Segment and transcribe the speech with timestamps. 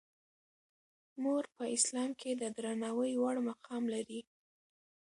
[1.21, 4.21] مور په اسلام کې د درناوي وړ مقام لري.